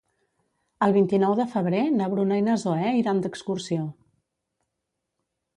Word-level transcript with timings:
El 0.85 0.95
vint-i-nou 0.95 1.35
de 1.41 1.45
febrer 1.51 1.83
na 1.99 2.09
Bruna 2.15 2.39
i 2.41 2.45
na 2.47 2.57
Zoè 2.65 2.97
iran 3.03 3.23
d'excursió. 3.27 3.87